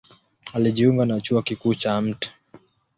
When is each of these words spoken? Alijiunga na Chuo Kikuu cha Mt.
Alijiunga 0.53 1.05
na 1.05 1.21
Chuo 1.21 1.41
Kikuu 1.41 1.73
cha 1.75 2.01
Mt. 2.01 2.29